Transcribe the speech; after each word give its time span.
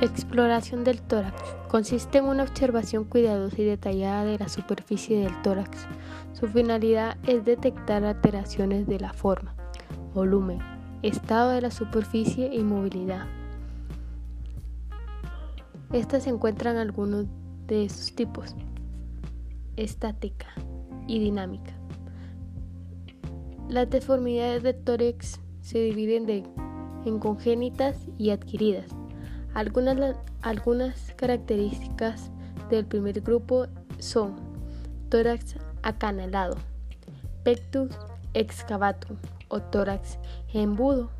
Exploración 0.00 0.84
del 0.84 1.02
tórax. 1.02 1.34
Consiste 1.68 2.18
en 2.18 2.26
una 2.26 2.44
observación 2.44 3.02
cuidadosa 3.02 3.60
y 3.60 3.64
detallada 3.64 4.24
de 4.24 4.38
la 4.38 4.48
superficie 4.48 5.18
del 5.18 5.42
tórax. 5.42 5.88
Su 6.34 6.46
finalidad 6.46 7.16
es 7.26 7.44
detectar 7.44 8.04
alteraciones 8.04 8.86
de 8.86 9.00
la 9.00 9.12
forma, 9.12 9.56
volumen, 10.14 10.60
estado 11.02 11.50
de 11.50 11.62
la 11.62 11.72
superficie 11.72 12.54
y 12.54 12.62
movilidad. 12.62 13.26
Estas 15.92 16.22
se 16.22 16.30
encuentran 16.30 16.76
algunos 16.76 17.26
de 17.66 17.86
esos 17.86 18.14
tipos. 18.14 18.54
Estática 19.74 20.46
y 21.08 21.18
dinámica. 21.18 21.72
Las 23.68 23.90
deformidades 23.90 24.62
del 24.62 24.76
tórax 24.76 25.40
se 25.60 25.80
dividen 25.80 26.44
en 27.04 27.18
congénitas 27.18 28.06
y 28.16 28.30
adquiridas. 28.30 28.94
Algunas, 29.54 30.16
algunas 30.42 31.14
características 31.16 32.30
del 32.70 32.84
primer 32.84 33.20
grupo 33.20 33.66
son 33.98 34.36
tórax 35.08 35.56
acanalado, 35.82 36.56
pectus 37.42 37.90
excavatum 38.34 39.16
o 39.48 39.60
tórax 39.60 40.18
embudo, 40.52 41.10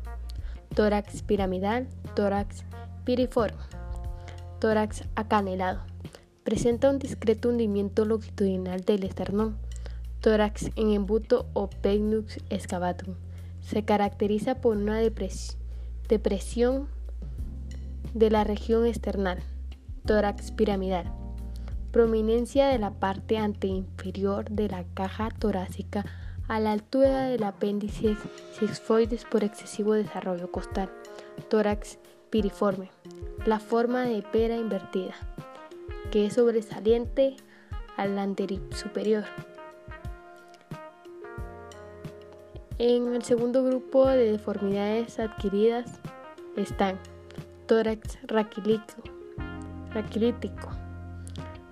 tórax 0.75 1.23
piramidal, 1.23 1.87
tórax 2.15 2.63
piriforme, 3.03 3.57
tórax 4.59 5.03
acanalado. 5.15 5.81
Presenta 6.43 6.89
un 6.89 6.99
discreto 6.99 7.49
hundimiento 7.49 8.05
longitudinal 8.05 8.81
del 8.81 9.03
esternón, 9.03 9.57
tórax 10.21 10.71
en 10.75 10.91
embudo 10.91 11.47
o 11.53 11.69
pectus 11.69 12.37
excavatum. 12.49 13.15
Se 13.61 13.83
caracteriza 13.83 14.61
por 14.61 14.77
una 14.77 14.99
depresión 16.07 16.87
de 18.13 18.29
la 18.29 18.43
región 18.43 18.85
external, 18.85 19.39
tórax 20.05 20.51
piramidal, 20.51 21.11
prominencia 21.91 22.67
de 22.67 22.79
la 22.79 22.91
parte 22.91 23.37
anteinferior 23.37 24.49
de 24.49 24.69
la 24.69 24.83
caja 24.93 25.29
torácica 25.29 26.05
a 26.47 26.59
la 26.59 26.71
altura 26.71 27.25
del 27.25 27.43
apéndice 27.43 28.15
sexfoides 28.59 29.25
por 29.25 29.43
excesivo 29.43 29.93
desarrollo 29.93 30.51
costal, 30.51 30.89
tórax 31.49 31.99
piriforme, 32.29 32.89
la 33.45 33.59
forma 33.59 34.03
de 34.03 34.21
pera 34.21 34.55
invertida, 34.55 35.13
que 36.11 36.25
es 36.25 36.33
sobresaliente 36.33 37.35
al 37.97 38.17
anterior 38.17 38.61
superior. 38.73 39.25
En 42.79 43.13
el 43.13 43.23
segundo 43.23 43.63
grupo 43.63 44.07
de 44.07 44.31
deformidades 44.31 45.19
adquiridas 45.19 45.99
están 46.55 46.97
tórax 47.69 48.17
raquilítico, 48.23 49.11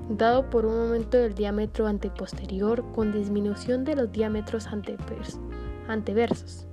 dado 0.09 0.47
por 0.47 0.67
un 0.67 0.79
aumento 0.79 1.17
del 1.17 1.33
diámetro 1.33 1.87
anteposterior 1.87 2.85
con 2.93 3.11
disminución 3.11 3.83
de 3.83 3.95
los 3.95 4.11
diámetros 4.11 4.67
anteversos, 5.87 6.67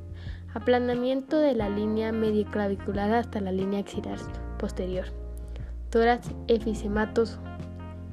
aplanamiento 0.52 1.38
de 1.38 1.54
la 1.54 1.70
línea 1.70 2.12
medioclavicular 2.12 3.14
hasta 3.14 3.40
la 3.40 3.50
línea 3.50 3.80
axilar 3.80 4.18
posterior. 4.58 5.06
Tórax 5.88 6.28
efisematoso, 6.46 7.38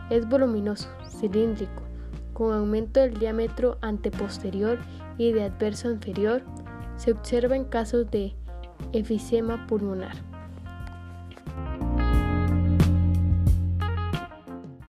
es 0.10 0.30
voluminoso, 0.30 0.88
cilíndrico, 1.10 1.84
con 2.32 2.54
aumento 2.54 3.02
del 3.02 3.16
diámetro 3.16 3.78
anteposterior 3.82 4.80
y 5.18 5.34
de 5.34 5.44
adverso 5.44 5.92
inferior, 5.92 6.42
se 6.96 7.12
observa 7.12 7.58
en 7.58 7.66
casos 7.66 8.10
de 8.12 8.34
efisema 8.94 9.68
pulmonar. 9.68 10.31